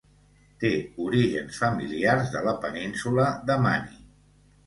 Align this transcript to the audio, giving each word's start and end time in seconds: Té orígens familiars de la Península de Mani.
Té 0.61 0.69
orígens 1.07 1.59
familiars 1.65 2.33
de 2.37 2.41
la 2.47 2.55
Península 2.63 3.27
de 3.51 3.61
Mani. 3.67 4.01